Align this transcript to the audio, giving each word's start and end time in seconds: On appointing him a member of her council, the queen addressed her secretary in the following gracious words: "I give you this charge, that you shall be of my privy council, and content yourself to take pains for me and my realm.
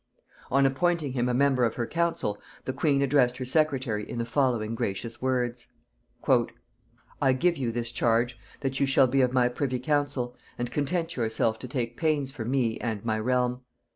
On 0.49 0.65
appointing 0.65 1.13
him 1.13 1.29
a 1.29 1.33
member 1.35 1.63
of 1.63 1.75
her 1.75 1.85
council, 1.85 2.41
the 2.65 2.73
queen 2.73 3.03
addressed 3.03 3.37
her 3.37 3.45
secretary 3.45 4.03
in 4.09 4.17
the 4.17 4.25
following 4.25 4.73
gracious 4.73 5.21
words: 5.21 5.67
"I 7.21 7.33
give 7.33 7.55
you 7.55 7.71
this 7.71 7.91
charge, 7.91 8.35
that 8.61 8.79
you 8.79 8.87
shall 8.87 9.05
be 9.05 9.21
of 9.21 9.31
my 9.31 9.47
privy 9.47 9.77
council, 9.77 10.35
and 10.57 10.71
content 10.71 11.15
yourself 11.15 11.59
to 11.59 11.67
take 11.67 11.97
pains 11.97 12.31
for 12.31 12.43
me 12.45 12.79
and 12.79 13.05
my 13.05 13.19
realm. 13.19 13.61